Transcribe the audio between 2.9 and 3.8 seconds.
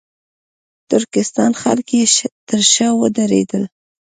ودرېدل.